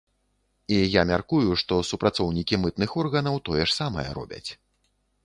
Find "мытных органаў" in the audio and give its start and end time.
2.63-3.39